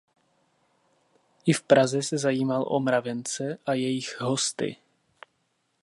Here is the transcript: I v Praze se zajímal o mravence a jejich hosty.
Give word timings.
I 1.45 1.53
v 1.53 1.61
Praze 1.63 2.03
se 2.03 2.17
zajímal 2.17 2.65
o 2.67 2.79
mravence 2.79 3.57
a 3.65 3.73
jejich 3.73 4.21
hosty. 4.21 4.75